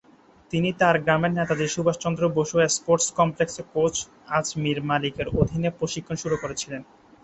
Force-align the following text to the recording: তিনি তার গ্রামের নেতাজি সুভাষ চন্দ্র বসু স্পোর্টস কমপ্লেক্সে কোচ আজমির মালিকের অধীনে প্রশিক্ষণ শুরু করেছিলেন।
তিনি 0.53 0.69
তার 0.79 0.95
গ্রামের 1.03 1.31
নেতাজি 1.33 1.67
সুভাষ 1.69 1.95
চন্দ্র 1.99 2.23
বসু 2.37 2.55
স্পোর্টস 2.69 3.07
কমপ্লেক্সে 3.19 3.63
কোচ 3.73 3.95
আজমির 4.37 4.77
মালিকের 4.89 5.27
অধীনে 5.41 5.69
প্রশিক্ষণ 5.79 6.15
শুরু 6.23 6.35
করেছিলেন। 6.37 6.81